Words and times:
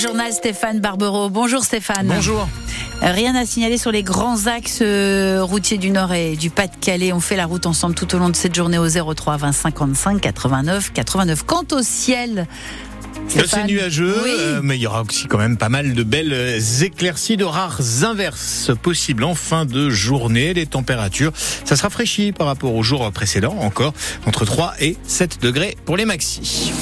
journal 0.00 0.32
Stéphane 0.32 0.80
Barbero. 0.80 1.28
Bonjour 1.28 1.62
Stéphane. 1.62 2.06
Bonjour. 2.06 2.48
Rien 3.02 3.34
à 3.34 3.44
signaler 3.44 3.76
sur 3.76 3.92
les 3.92 4.02
grands 4.02 4.46
axes 4.46 4.78
euh, 4.82 5.40
routiers 5.42 5.76
du 5.78 5.90
Nord 5.90 6.12
et 6.14 6.36
du 6.36 6.48
Pas-de-Calais. 6.50 7.12
On 7.12 7.20
fait 7.20 7.36
la 7.36 7.44
route 7.46 7.66
ensemble 7.66 7.94
tout 7.94 8.14
au 8.14 8.18
long 8.18 8.30
de 8.30 8.36
cette 8.36 8.54
journée 8.54 8.78
au 8.78 8.88
03 8.88 9.36
20 9.36 9.52
55 9.52 10.20
89 10.20 10.92
89. 10.94 11.42
Quant 11.44 11.64
au 11.72 11.82
ciel, 11.82 12.46
c'est 13.28 13.64
nuageux, 13.64 14.16
Oui. 14.24 14.30
euh, 14.38 14.60
mais 14.62 14.76
il 14.76 14.80
y 14.80 14.86
aura 14.86 15.02
aussi 15.02 15.26
quand 15.26 15.38
même 15.38 15.56
pas 15.58 15.68
mal 15.68 15.92
de 15.92 16.02
belles 16.02 16.32
euh, 16.32 16.58
éclaircies, 16.82 17.36
de 17.36 17.44
rares 17.44 17.80
inverses 18.02 18.70
possibles 18.82 19.24
en 19.24 19.34
fin 19.34 19.66
de 19.66 19.90
journée. 19.90 20.54
Les 20.54 20.66
températures, 20.66 21.32
ça 21.64 21.76
se 21.76 21.82
rafraîchit 21.82 22.32
par 22.32 22.46
rapport 22.46 22.74
aux 22.74 22.82
jours 22.82 23.10
précédents, 23.12 23.56
encore 23.60 23.92
entre 24.26 24.44
3 24.46 24.74
et 24.80 24.96
7 25.06 25.42
degrés 25.42 25.76
pour 25.84 25.96
les 25.98 26.06
maxis. 26.06 26.72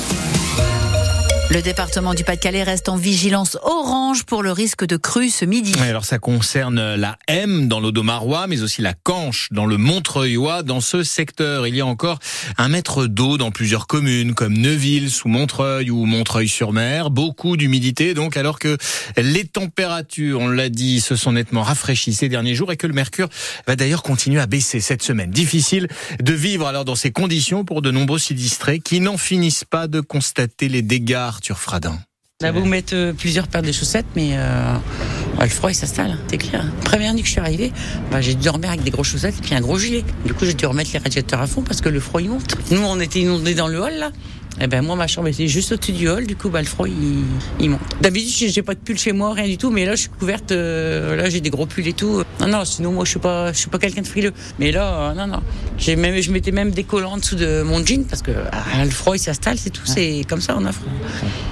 Le 1.51 1.63
département 1.63 2.13
du 2.13 2.25
Pas-de-Calais 2.25 2.63
reste 2.63 2.91
en 2.91 2.97
vigilance 2.97 3.57
orange 3.63 4.25
pour 4.25 4.43
le 4.43 4.53
risque 4.53 4.85
de 4.85 4.99
crue 4.99 5.31
ce 5.31 5.47
midi. 5.47 5.73
Ouais, 5.81 5.89
alors 5.89 6.05
ça 6.05 6.19
concerne 6.19 6.95
la 6.95 7.19
M 7.27 7.69
dans 7.69 7.81
l'Audomarois, 7.81 8.47
mais 8.47 8.61
aussi 8.61 8.83
la 8.83 8.93
Canche 8.93 9.49
dans 9.51 9.65
le 9.65 9.79
Montreuilois. 9.79 10.63
Dans 10.63 10.83
ce 10.83 11.03
secteur, 11.03 11.67
il 11.67 11.75
y 11.75 11.81
a 11.81 11.87
encore 11.87 12.19
un 12.59 12.69
mètre 12.69 13.07
d'eau 13.07 13.39
dans 13.39 13.51
plusieurs 13.51 13.87
communes 13.87 14.35
comme 14.35 14.59
Neuville 14.59 15.11
sous 15.11 15.29
Montreuil 15.29 15.91
ou 15.91 16.05
Montreuil-sur-Mer. 16.05 17.11
Beaucoup 17.11 17.57
d'humidité 17.57 18.13
donc, 18.13 18.37
alors 18.37 18.59
que 18.59 18.77
les 19.17 19.47
températures, 19.47 20.41
on 20.41 20.49
l'a 20.49 20.69
dit, 20.69 21.01
se 21.01 21.17
sont 21.17 21.33
nettement 21.33 21.63
rafraîchies 21.63 22.13
ces 22.13 22.29
derniers 22.29 22.55
jours 22.55 22.73
et 22.73 22.77
que 22.77 22.87
le 22.87 22.93
mercure 22.95 23.29
va 23.67 23.75
d'ailleurs 23.75 24.03
continuer 24.03 24.41
à 24.41 24.47
baisser 24.47 24.81
cette 24.81 25.03
semaine. 25.03 25.31
Difficile 25.31 25.89
de 26.21 26.33
vivre 26.35 26.67
alors 26.67 26.85
dans 26.85 26.95
ces 26.95 27.11
conditions 27.11 27.65
pour 27.65 27.81
de 27.81 27.91
nombreux 27.91 28.19
sinistrés 28.19 28.81
qui 28.81 29.01
n'en 29.01 29.17
finissent 29.17 29.65
pas 29.65 29.89
de 29.89 30.01
constater 30.01 30.69
les 30.69 30.83
dégâts, 30.83 31.17
Arthur 31.39 31.59
Fradin. 31.61 31.97
A 32.43 32.51
beau 32.51 32.65
mettre 32.65 32.95
euh, 32.97 33.13
plusieurs 33.13 33.47
paires 33.47 33.63
de 33.63 33.71
chaussettes, 33.71 34.07
mais 34.17 34.31
euh, 34.33 34.75
bah, 35.39 35.45
le 35.45 35.51
froid 35.51 35.71
il 35.71 35.75
s'installe, 35.75 36.11
hein, 36.13 36.19
c'est 36.29 36.39
clair. 36.39 36.65
Première 36.85 37.15
nuit 37.15 37.23
que 37.23 37.27
je 37.29 37.33
suis 37.33 37.41
arrivé, 37.41 37.73
bah, 38.11 38.21
j'ai 38.21 38.35
dû 38.35 38.45
dormir 38.45 38.71
avec 38.71 38.83
des 38.83 38.91
grosses 38.91 39.09
chaussettes 39.09 39.37
et 39.39 39.43
puis 39.43 39.55
un 39.55 39.61
gros 39.61 39.79
gilet. 39.79 40.05
Du 40.27 40.35
coup, 40.35 40.45
j'ai 40.45 40.55
dû 40.55 40.67
remettre 40.67 40.91
les 40.93 40.99
radiateurs 40.99 41.41
à 41.41 41.47
fond 41.47 41.63
parce 41.63 41.81
que 41.81 41.89
le 41.89 42.01
froid 42.01 42.21
il 42.21 42.29
monte. 42.31 42.57
Nous, 42.71 42.81
on 42.83 42.99
était 43.01 43.21
inondés 43.21 43.55
dans 43.55 43.69
le 43.69 43.79
hall 43.81 43.95
là. 43.99 44.11
Et 44.61 44.67
ben 44.67 44.83
moi, 44.83 44.97
ma 44.97 45.07
chambre 45.07 45.29
était 45.29 45.47
juste 45.47 45.71
au-dessus 45.71 45.93
du 45.93 46.09
hall, 46.09 46.27
du 46.27 46.35
coup, 46.35 46.49
bah, 46.49 46.61
le 46.61 46.67
froid 46.67 46.89
il, 46.89 47.23
il 47.61 47.71
monte. 47.71 47.81
D'habitude, 48.01 48.51
j'ai- 48.53 48.63
pas 48.63 48.75
de 48.75 48.81
pull 48.81 48.99
chez 48.99 49.13
moi, 49.13 49.33
rien 49.33 49.47
du 49.47 49.57
tout, 49.57 49.71
mais 49.71 49.87
là, 49.87 49.93
je 49.95 50.01
suis 50.01 50.09
couverte. 50.11 50.51
euh, 50.51 51.15
là, 51.15 51.31
j'ai 51.31 51.41
des 51.41 51.51
gros 51.51 51.65
pulls 51.67 51.87
et 51.87 51.93
tout. 51.93 52.25
Non, 52.41 52.49
non, 52.49 52.65
sinon 52.65 52.91
moi, 52.91 53.05
je 53.05 53.11
suis 53.11 53.21
pas, 53.21 53.53
je 53.53 53.59
suis 53.59 53.71
pas 53.71 53.79
quelqu'un 53.79 54.03
de 54.03 54.07
frileux. 54.09 54.33
Mais 54.59 54.73
là, 54.73 55.11
euh, 55.11 55.15
non, 55.15 55.29
non. 55.29 55.41
J'ai 55.79 55.95
même, 55.95 56.21
je 56.21 56.33
mettais 56.33 56.51
même 56.51 56.73
des 56.73 56.83
collants 56.83 57.13
en 57.13 57.17
dessous 57.19 57.37
de 57.37 57.63
mon 57.63 57.87
jean 57.87 58.05
parce 58.05 58.23
que 58.23 58.33
ah, 58.51 58.85
le 58.85 58.91
froid 58.91 59.15
il 59.15 59.21
s'installe, 59.21 59.59
c'est 59.59 59.71
tout. 59.71 59.83
C'est 59.85 60.23
comme 60.29 60.41
ça, 60.41 60.57
on 60.59 60.65
a 60.65 60.73
froid. 60.73 60.91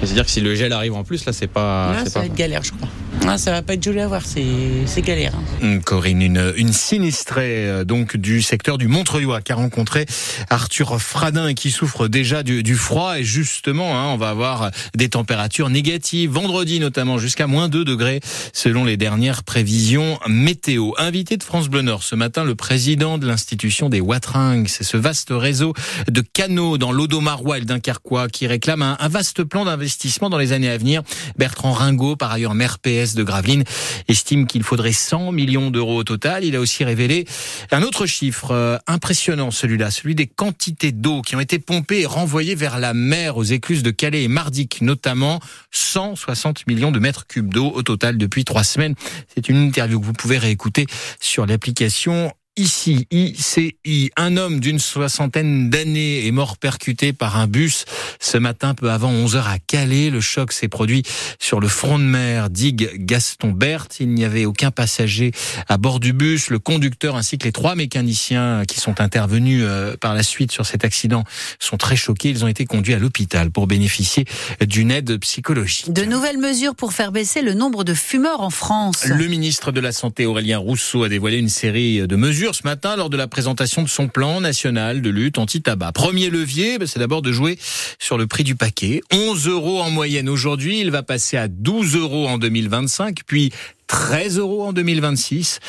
C'est-à-dire 0.03 0.25
que 0.25 0.31
si 0.31 0.41
le 0.41 0.53
gel 0.55 0.73
arrive 0.73 0.93
en 0.95 1.05
plus, 1.05 1.25
là, 1.25 1.31
c'est 1.31 1.47
pas. 1.47 1.93
Là, 1.93 2.03
ça 2.03 2.11
pas... 2.11 2.19
va 2.19 2.25
être 2.25 2.35
galère, 2.35 2.63
je 2.63 2.73
crois. 2.73 2.89
Ah, 3.29 3.37
ça 3.37 3.51
va 3.51 3.61
pas 3.61 3.73
être 3.73 3.83
joli 3.83 3.99
à 3.99 4.07
voir, 4.07 4.21
c'est 4.25 5.01
galère. 5.01 5.33
hein. 5.35 5.43
Hum, 5.61 5.83
Corinne, 5.83 6.21
une, 6.21 6.53
une 6.55 6.71
sinistrée 6.71 7.67
euh, 7.67 7.83
donc 7.83 8.15
du 8.15 8.41
secteur 8.41 8.77
du 8.77 8.87
Montreuilois 8.87 9.41
qui 9.41 9.51
a 9.51 9.55
rencontré 9.55 10.05
Arthur 10.49 11.01
Fradin 11.01 11.53
qui 11.53 11.69
souffre 11.71 12.07
déjà 12.07 12.41
du, 12.41 12.63
du 12.63 12.75
froid 12.75 13.19
et 13.19 13.25
justement 13.25 13.97
hein, 13.99 14.07
on 14.13 14.17
va 14.17 14.29
avoir 14.29 14.71
des 14.95 15.09
températures 15.09 15.69
négatives 15.69 16.31
vendredi 16.31 16.79
notamment 16.79 17.17
jusqu'à 17.17 17.47
moins 17.47 17.67
2 17.67 17.83
degrés 17.83 18.21
selon 18.53 18.85
les 18.85 18.95
dernières 18.95 19.43
prévisions 19.43 20.19
météo. 20.27 20.91
Invité 20.97 21.35
de 21.35 21.43
France 21.43 21.67
Bleu 21.67 21.81
Nord 21.81 22.03
ce 22.03 22.15
matin 22.15 22.45
le 22.45 22.55
président 22.55 23.17
de 23.17 23.27
l'institution 23.27 23.89
des 23.89 23.99
Watringues, 23.99 24.69
c'est 24.69 24.85
ce 24.85 24.95
vaste 24.95 25.29
réseau 25.31 25.73
de 26.09 26.21
canaux 26.21 26.77
dans 26.77 26.93
l'Audomarois 26.93 27.57
et 27.57 27.59
le 27.59 27.65
Dunkerquois 27.65 28.29
qui 28.29 28.47
réclame 28.47 28.81
un, 28.81 28.95
un 28.99 29.07
vaste 29.09 29.43
plan 29.43 29.65
d'investissement 29.65 30.29
dans 30.29 30.37
les 30.37 30.53
années 30.53 30.69
à 30.69 30.77
venir. 30.77 31.01
Bertrand 31.37 31.73
Ringot, 31.73 32.15
par 32.15 32.31
ailleurs 32.31 32.55
maire 32.55 32.79
PS 32.79 33.15
de 33.17 33.23
Gravelines, 33.23 33.63
estime 34.07 34.47
qu'il 34.47 34.63
faudrait 34.63 34.93
100 34.93 35.31
millions 35.31 35.71
d'euros 35.71 35.97
au 35.97 36.03
total. 36.03 36.45
Il 36.45 36.55
a 36.55 36.59
aussi 36.59 36.83
révélé 36.83 37.25
un 37.71 37.81
autre 37.81 38.05
chiffre 38.05 38.51
euh, 38.51 38.77
impressionnant, 38.87 39.51
celui-là, 39.51 39.91
celui 39.91 40.15
des 40.15 40.27
quantités 40.27 40.91
d'eau 40.91 41.21
qui 41.21 41.35
ont 41.35 41.39
été 41.39 41.59
pompées 41.59 42.01
et 42.01 42.05
renvoyées 42.05 42.55
vers 42.55 42.79
la 42.79 42.93
mer 42.93 43.37
aux 43.37 43.43
écluses 43.43 43.83
de 43.83 43.91
Calais 43.91 44.23
et 44.23 44.27
Mardic, 44.27 44.81
notamment 44.81 45.39
160 45.71 46.67
millions 46.67 46.91
de 46.91 46.99
mètres 46.99 47.27
cubes 47.27 47.53
d'eau 47.53 47.71
au 47.73 47.83
total 47.83 48.17
depuis 48.17 48.45
trois 48.45 48.63
semaines. 48.63 48.95
C'est 49.33 49.49
une 49.49 49.57
interview 49.57 49.99
que 49.99 50.05
vous 50.05 50.13
pouvez 50.13 50.37
réécouter 50.37 50.87
sur 51.19 51.45
l'application 51.45 52.31
Ici, 52.59 53.05
ICI, 53.11 54.09
un 54.17 54.35
homme 54.35 54.59
d'une 54.59 54.79
soixantaine 54.79 55.69
d'années 55.69 56.25
est 56.25 56.31
mort 56.31 56.57
percuté 56.57 57.13
par 57.13 57.37
un 57.37 57.45
bus 57.45 57.85
ce 58.19 58.39
matin 58.39 58.73
peu 58.73 58.89
avant 58.89 59.13
11h 59.13 59.43
à 59.43 59.59
Calais. 59.59 60.09
Le 60.09 60.21
choc 60.21 60.51
s'est 60.51 60.67
produit 60.67 61.03
sur 61.37 61.59
le 61.59 61.67
front 61.67 61.99
de 61.99 62.03
mer 62.03 62.49
digue 62.49 62.89
Gaston 62.95 63.49
Berthe. 63.51 63.97
Il 63.99 64.09
n'y 64.09 64.25
avait 64.25 64.45
aucun 64.45 64.71
passager 64.71 65.33
à 65.69 65.77
bord 65.77 65.99
du 65.99 66.13
bus. 66.13 66.49
Le 66.49 66.57
conducteur 66.57 67.15
ainsi 67.15 67.37
que 67.37 67.43
les 67.43 67.51
trois 67.51 67.75
mécaniciens 67.75 68.63
qui 68.67 68.79
sont 68.79 69.01
intervenus 69.01 69.61
euh, 69.63 69.95
par 69.95 70.15
la 70.15 70.23
suite 70.23 70.51
sur 70.51 70.65
cet 70.65 70.83
accident 70.83 71.25
sont 71.59 71.77
très 71.77 71.95
choqués. 71.95 72.29
Ils 72.29 72.43
ont 72.43 72.47
été 72.47 72.65
conduits 72.65 72.95
à 72.95 72.99
l'hôpital 72.99 73.51
pour 73.51 73.67
bénéficier 73.67 74.25
d'une 74.61 74.89
aide 74.89 75.19
psychologique. 75.19 75.93
De 75.93 76.05
nouvelles 76.05 76.39
mesures 76.39 76.73
pour 76.73 76.93
faire 76.93 77.11
baisser 77.11 77.43
le 77.43 77.53
nombre 77.53 77.83
de 77.83 77.93
fumeurs 77.93 78.41
en 78.41 78.49
France. 78.49 79.05
Le 79.05 79.27
ministre 79.27 79.71
de 79.71 79.79
la 79.79 79.91
Santé, 79.91 80.25
Aurélien 80.25 80.57
Rousseau, 80.57 81.03
a 81.03 81.09
dévoilé 81.09 81.37
une 81.37 81.49
série 81.49 82.07
de 82.07 82.15
mesures 82.15 82.46
ce 82.55 82.63
matin 82.63 82.95
lors 82.95 83.09
de 83.09 83.17
la 83.17 83.27
présentation 83.27 83.81
de 83.81 83.89
son 83.89 84.07
plan 84.07 84.41
national 84.41 85.01
de 85.01 85.09
lutte 85.09 85.37
anti-tabac. 85.37 85.91
Premier 85.91 86.29
levier, 86.29 86.77
ben, 86.77 86.87
c'est 86.87 86.99
d'abord 86.99 87.21
de 87.21 87.31
jouer 87.31 87.57
sur 87.99 88.17
le 88.17 88.27
prix 88.27 88.43
du 88.43 88.55
paquet. 88.55 89.01
11 89.11 89.47
euros 89.47 89.81
en 89.81 89.89
moyenne 89.89 90.29
aujourd'hui, 90.29 90.79
il 90.79 90.91
va 90.91 91.03
passer 91.03 91.37
à 91.37 91.47
12 91.47 91.95
euros 91.95 92.27
en 92.27 92.37
2025, 92.37 93.19
puis 93.25 93.51
13 93.87 94.37
euros 94.39 94.63
en 94.63 94.73
2026. 94.73 95.59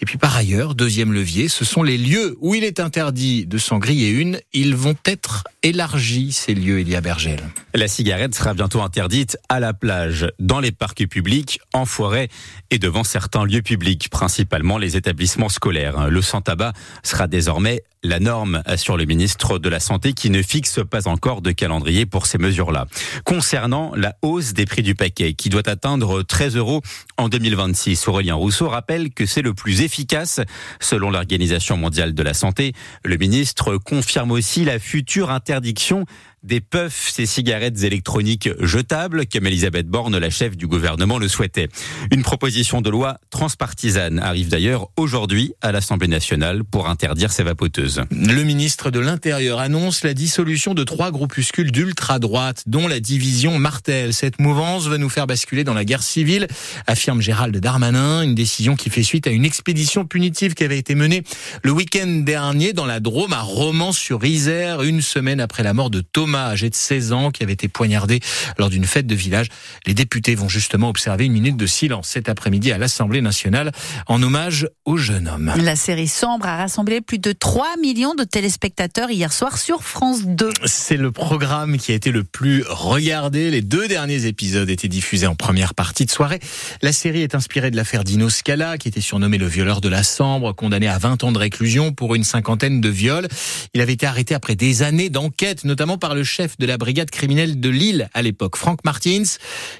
Et 0.00 0.04
puis 0.04 0.18
par 0.18 0.36
ailleurs, 0.36 0.74
deuxième 0.74 1.12
levier, 1.12 1.48
ce 1.48 1.64
sont 1.64 1.82
les 1.82 1.98
lieux 1.98 2.36
où 2.40 2.54
il 2.54 2.64
est 2.64 2.80
interdit 2.80 3.46
de 3.46 3.58
s'en 3.58 3.78
griller 3.78 4.10
une. 4.10 4.40
Ils 4.52 4.74
vont 4.74 4.94
être 5.04 5.44
élargis, 5.62 6.32
ces 6.32 6.54
lieux, 6.54 6.80
Elia 6.80 7.00
Bergel. 7.00 7.40
La 7.74 7.88
cigarette 7.88 8.34
sera 8.34 8.54
bientôt 8.54 8.82
interdite 8.82 9.36
à 9.48 9.60
la 9.60 9.72
plage, 9.74 10.28
dans 10.38 10.60
les 10.60 10.72
parcs 10.72 11.06
publics, 11.06 11.60
en 11.72 11.84
forêt 11.84 12.28
et 12.70 12.78
devant 12.78 13.04
certains 13.04 13.44
lieux 13.44 13.62
publics, 13.62 14.08
principalement 14.10 14.78
les 14.78 14.96
établissements 14.96 15.48
scolaires. 15.48 16.08
Le 16.10 16.22
sans-tabac 16.22 16.72
sera 17.02 17.26
désormais 17.26 17.82
la 18.04 18.20
norme, 18.20 18.62
assure 18.66 18.96
le 18.96 19.06
ministre 19.06 19.58
de 19.58 19.68
la 19.68 19.80
Santé 19.80 20.12
qui 20.12 20.30
ne 20.30 20.42
fixe 20.42 20.80
pas 20.88 21.08
encore 21.08 21.40
de 21.40 21.50
calendrier 21.50 22.04
pour 22.04 22.26
ces 22.26 22.38
mesures-là. 22.38 22.86
Concernant 23.24 23.92
la 23.96 24.14
hausse 24.22 24.52
des 24.52 24.66
prix 24.66 24.82
du 24.82 24.94
paquet 24.94 25.32
qui 25.32 25.48
doit 25.48 25.68
atteindre 25.68 26.22
13 26.22 26.56
euros 26.56 26.82
en 27.16 27.30
2026, 27.30 28.06
Aurélien 28.06 28.34
Rousseau 28.34 28.68
rappelle 28.68 29.10
que 29.10 29.24
c'est 29.24 29.42
le 29.42 29.54
plus 29.54 29.80
efficace 29.80 30.40
selon 30.80 31.10
l'Organisation 31.10 31.78
mondiale 31.78 32.14
de 32.14 32.22
la 32.22 32.34
santé. 32.34 32.74
Le 33.04 33.16
ministre 33.16 33.78
confirme 33.78 34.30
aussi 34.32 34.64
la 34.64 34.78
future 34.78 35.30
interdiction 35.30 36.04
des 36.44 36.60
puffs, 36.60 37.10
ces 37.10 37.26
cigarettes 37.26 37.82
électroniques 37.82 38.50
jetables, 38.60 39.26
comme 39.26 39.46
Elisabeth 39.46 39.88
Borne, 39.88 40.16
la 40.18 40.30
chef 40.30 40.56
du 40.56 40.66
gouvernement, 40.66 41.18
le 41.18 41.26
souhaitait. 41.26 41.68
Une 42.12 42.22
proposition 42.22 42.82
de 42.82 42.90
loi 42.90 43.18
transpartisane 43.30 44.18
arrive 44.18 44.48
d'ailleurs 44.48 44.88
aujourd'hui 44.96 45.54
à 45.62 45.72
l'Assemblée 45.72 46.06
nationale 46.06 46.62
pour 46.64 46.88
interdire 46.88 47.32
ces 47.32 47.42
vapoteuses. 47.42 48.02
Le 48.10 48.42
ministre 48.42 48.90
de 48.90 49.00
l'Intérieur 49.00 49.58
annonce 49.58 50.04
la 50.04 50.12
dissolution 50.12 50.74
de 50.74 50.84
trois 50.84 51.10
groupuscules 51.10 51.72
d'ultra-droite, 51.72 52.62
dont 52.66 52.88
la 52.88 53.00
division 53.00 53.58
Martel. 53.58 54.12
Cette 54.12 54.38
mouvance 54.38 54.86
va 54.86 54.98
nous 54.98 55.08
faire 55.08 55.26
basculer 55.26 55.64
dans 55.64 55.74
la 55.74 55.86
guerre 55.86 56.02
civile, 56.02 56.46
affirme 56.86 57.22
Gérald 57.22 57.56
Darmanin, 57.56 58.22
une 58.22 58.34
décision 58.34 58.76
qui 58.76 58.90
fait 58.90 59.02
suite 59.02 59.26
à 59.26 59.30
une 59.30 59.46
expédition 59.46 60.04
punitive 60.04 60.54
qui 60.54 60.64
avait 60.64 60.78
été 60.78 60.94
menée 60.94 61.22
le 61.62 61.72
week-end 61.72 62.06
dernier 62.06 62.74
dans 62.74 62.86
la 62.86 63.00
Drôme 63.00 63.32
à 63.32 63.40
Romans-sur-Isère, 63.40 64.82
une 64.82 65.00
semaine 65.00 65.40
après 65.40 65.62
la 65.62 65.72
mort 65.72 65.88
de 65.88 66.00
Thomas, 66.00 66.33
âgé 66.40 66.70
de 66.70 66.74
16 66.74 67.12
ans, 67.12 67.30
qui 67.30 67.42
avait 67.42 67.52
été 67.52 67.68
poignardé 67.68 68.20
lors 68.58 68.70
d'une 68.70 68.84
fête 68.84 69.06
de 69.06 69.14
village. 69.14 69.48
Les 69.86 69.94
députés 69.94 70.34
vont 70.34 70.48
justement 70.48 70.88
observer 70.88 71.26
une 71.26 71.32
minute 71.32 71.56
de 71.56 71.66
silence 71.66 72.08
cet 72.08 72.28
après-midi 72.28 72.72
à 72.72 72.78
l'Assemblée 72.78 73.20
nationale 73.20 73.72
en 74.06 74.22
hommage 74.22 74.68
au 74.84 74.96
jeune 74.96 75.28
homme. 75.28 75.52
La 75.56 75.76
série 75.76 76.08
Sombre 76.08 76.46
a 76.46 76.56
rassemblé 76.56 77.00
plus 77.00 77.18
de 77.18 77.32
3 77.32 77.76
millions 77.80 78.14
de 78.14 78.24
téléspectateurs 78.24 79.10
hier 79.10 79.32
soir 79.32 79.58
sur 79.58 79.82
France 79.82 80.22
2. 80.24 80.50
C'est 80.64 80.96
le 80.96 81.12
programme 81.12 81.78
qui 81.78 81.92
a 81.92 81.94
été 81.94 82.10
le 82.10 82.24
plus 82.24 82.64
regardé. 82.68 83.50
Les 83.50 83.62
deux 83.62 83.88
derniers 83.88 84.26
épisodes 84.26 84.68
étaient 84.68 84.88
diffusés 84.88 85.26
en 85.26 85.34
première 85.34 85.74
partie 85.74 86.04
de 86.04 86.10
soirée. 86.10 86.40
La 86.82 86.92
série 86.92 87.22
est 87.22 87.34
inspirée 87.34 87.70
de 87.70 87.76
l'affaire 87.76 88.04
Dino 88.04 88.28
Scala, 88.28 88.78
qui 88.78 88.88
était 88.88 89.00
surnommé 89.00 89.38
le 89.38 89.46
violeur 89.46 89.80
de 89.80 89.88
la 89.88 90.02
Sambre, 90.02 90.52
condamné 90.52 90.88
à 90.88 90.98
20 90.98 91.24
ans 91.24 91.32
de 91.32 91.38
réclusion 91.38 91.92
pour 91.92 92.14
une 92.14 92.24
cinquantaine 92.24 92.80
de 92.80 92.88
viols. 92.88 93.28
Il 93.74 93.80
avait 93.80 93.92
été 93.92 94.06
arrêté 94.06 94.34
après 94.34 94.56
des 94.56 94.82
années 94.82 95.10
d'enquête, 95.10 95.64
notamment 95.64 95.98
par 95.98 96.14
le 96.14 96.23
chef 96.24 96.58
de 96.58 96.66
la 96.66 96.76
brigade 96.76 97.10
criminelle 97.10 97.60
de 97.60 97.68
Lille 97.68 98.08
à 98.14 98.22
l'époque, 98.22 98.56
Frank 98.56 98.80
Martins, 98.84 99.22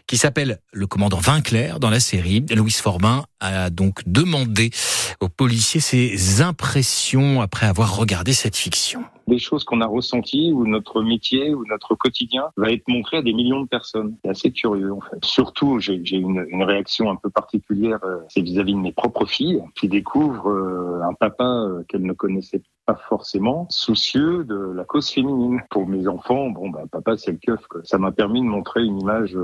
qui 0.07 0.17
s'appelle 0.17 0.59
le 0.73 0.87
commandant 0.87 1.19
Vinclair 1.19 1.81
dans 1.81 1.91
la 1.91 2.01
série. 2.01 2.45
Louis 2.55 2.71
Forbin 2.71 3.25
a 3.41 3.71
donc 3.71 4.03
demandé 4.07 4.71
aux 5.21 5.29
policiers 5.29 5.81
ses 5.81 6.41
impressions 6.41 7.41
après 7.41 7.67
avoir 7.67 7.97
regardé 7.97 8.33
cette 8.33 8.57
fiction. 8.57 9.05
Des 9.27 9.39
choses 9.39 9.65
qu'on 9.65 9.81
a 9.81 9.87
ressenties 9.87 10.53
ou 10.53 10.67
notre 10.67 11.03
métier 11.03 11.55
ou 11.55 11.65
notre 11.67 11.95
quotidien 11.95 12.51
va 12.57 12.71
être 12.71 12.89
montré 12.89 13.19
à 13.19 13.23
des 13.23 13.33
millions 13.33 13.63
de 13.63 13.69
personnes. 13.69 14.17
C'est 14.23 14.31
assez 14.31 14.53
curieux 14.53 14.93
en 14.93 15.01
fait. 15.01 15.25
Surtout, 15.25 15.79
j'ai 15.79 16.17
une, 16.17 16.47
une, 16.49 16.63
réaction 16.63 17.11
un 17.11 17.17
peu 17.17 17.31
particulière, 17.31 17.99
euh, 18.05 18.19
c'est 18.29 18.41
vis-à-vis 18.41 18.75
de 18.75 18.79
mes 18.79 18.93
propres 18.93 19.27
filles 19.27 19.63
qui 19.75 19.89
découvrent 19.89 20.49
euh, 20.49 21.03
un 21.03 21.15
papa 21.15 21.45
euh, 21.45 21.83
qu'elles 21.89 22.03
ne 22.03 22.13
connaissaient 22.13 22.63
pas 22.87 22.97
forcément 23.09 23.67
soucieux 23.71 24.45
de 24.45 24.73
la 24.75 24.85
cause 24.85 25.11
féminine. 25.11 25.61
Pour 25.71 25.87
mes 25.87 26.07
enfants, 26.07 26.51
bon, 26.51 26.71
bah, 26.71 26.83
papa, 26.91 27.17
c'est 27.17 27.33
le 27.33 27.39
keuf. 27.39 27.61
Ça 27.85 27.99
m'a 27.99 28.13
permis 28.13 28.41
de 28.41 28.47
montrer 28.47 28.85
une 28.85 29.01
image 29.01 29.37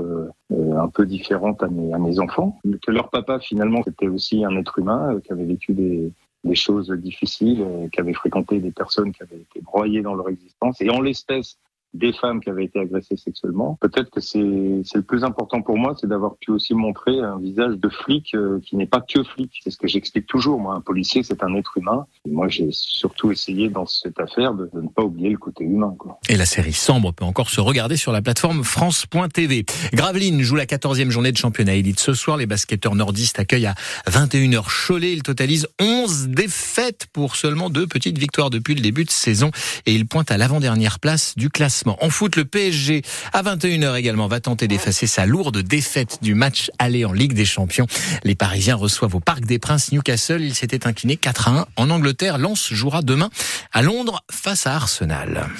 un 0.51 0.87
peu 0.89 1.05
différente 1.07 1.63
à 1.63 1.67
mes, 1.67 1.91
à 1.91 1.97
mes 1.97 2.19
enfants. 2.19 2.59
Que 2.85 2.91
leur 2.91 3.09
papa, 3.09 3.39
finalement, 3.39 3.81
c'était 3.83 4.07
aussi 4.07 4.45
un 4.45 4.55
être 4.57 4.77
humain 4.77 5.19
qui 5.23 5.31
avait 5.31 5.45
vécu 5.45 5.73
des, 5.73 6.11
des 6.43 6.55
choses 6.55 6.91
difficiles, 6.91 7.65
qui 7.91 7.99
avait 7.99 8.13
fréquenté 8.13 8.59
des 8.59 8.71
personnes 8.71 9.11
qui 9.11 9.23
avaient 9.23 9.41
été 9.41 9.60
broyées 9.71 10.01
dans 10.01 10.13
leur 10.13 10.29
existence. 10.29 10.81
Et 10.81 10.89
en 10.89 11.01
l'espèce, 11.01 11.57
des 11.93 12.13
femmes 12.13 12.39
qui 12.41 12.49
avaient 12.49 12.65
été 12.65 12.79
agressées 12.79 13.17
sexuellement. 13.17 13.77
Peut-être 13.81 14.09
que 14.09 14.21
c'est 14.21 14.39
le 14.39 15.01
plus 15.01 15.23
important 15.23 15.61
pour 15.61 15.77
moi, 15.77 15.95
c'est 15.99 16.07
d'avoir 16.07 16.35
pu 16.37 16.51
aussi 16.51 16.73
montrer 16.73 17.19
un 17.19 17.37
visage 17.39 17.75
de 17.75 17.89
flic 17.89 18.33
euh, 18.33 18.59
qui 18.65 18.75
n'est 18.75 18.85
pas 18.85 19.01
que 19.01 19.23
flic. 19.23 19.59
C'est 19.63 19.71
ce 19.71 19.77
que 19.77 19.87
j'explique 19.87 20.27
toujours. 20.27 20.59
Moi, 20.59 20.75
un 20.75 20.81
policier, 20.81 21.23
c'est 21.23 21.43
un 21.43 21.53
être 21.55 21.77
humain. 21.77 22.05
Moi, 22.29 22.47
j'ai 22.47 22.69
surtout 22.71 23.31
essayé 23.31 23.69
dans 23.69 23.85
cette 23.85 24.19
affaire 24.19 24.53
de, 24.53 24.69
ne 24.73 24.87
pas 24.87 25.03
oublier 25.03 25.29
le 25.29 25.37
côté 25.37 25.63
humain. 25.63 25.93
Quoi. 25.97 26.19
Et 26.29 26.37
la 26.37 26.45
série 26.45 26.73
Sambre 26.73 27.13
peut 27.13 27.25
encore 27.25 27.49
se 27.49 27.59
regarder 27.59 27.97
sur 27.97 28.11
la 28.11 28.21
plateforme 28.21 28.63
France.tv. 28.63 29.65
Gravelines 29.93 30.41
joue 30.41 30.55
la 30.55 30.65
14e 30.65 31.09
journée 31.09 31.31
de 31.31 31.37
championnat 31.37 31.75
élite. 31.75 31.99
Ce 31.99 32.13
soir, 32.13 32.37
les 32.37 32.45
basketteurs 32.45 32.95
nordistes 32.95 33.39
accueillent 33.39 33.67
à 33.67 33.75
21h 34.09 34.63
Cholet. 34.87 35.13
Ils 35.13 35.23
totalisent 35.23 35.67
11 35.79 36.29
défaites 36.29 37.07
pour 37.11 37.35
seulement 37.35 37.69
deux 37.69 37.87
petites 37.87 38.17
victoires 38.17 38.49
depuis 38.49 38.75
le 38.75 38.81
début 38.81 39.03
de 39.03 39.11
saison. 39.11 39.51
Et 39.85 39.93
ils 39.93 40.07
pointent 40.07 40.31
à 40.31 40.37
l'avant-dernière 40.37 40.99
place 40.99 41.35
du 41.35 41.49
En 41.87 42.09
foot, 42.09 42.35
le 42.35 42.45
PSG, 42.45 43.01
à 43.33 43.43
21h 43.43 43.95
également, 43.95 44.27
va 44.27 44.39
tenter 44.39 44.67
d'effacer 44.67 45.07
sa 45.07 45.25
lourde 45.25 45.59
défaite 45.59 46.19
du 46.21 46.35
match 46.35 46.71
aller 46.79 47.05
en 47.05 47.13
Ligue 47.13 47.33
des 47.33 47.45
Champions. 47.45 47.87
Les 48.23 48.35
Parisiens 48.35 48.75
reçoivent 48.75 49.15
au 49.15 49.19
Parc 49.19 49.45
des 49.45 49.59
Princes 49.59 49.91
Newcastle. 49.91 50.41
Il 50.41 50.55
s'était 50.55 50.87
incliné 50.87 51.17
4 51.17 51.47
à 51.47 51.51
1 51.51 51.65
en 51.75 51.89
Angleterre. 51.89 52.37
Lens 52.37 52.71
jouera 52.71 53.01
demain 53.01 53.29
à 53.73 53.81
Londres 53.81 54.23
face 54.29 54.67
à 54.67 54.75
Arsenal. 54.75 55.51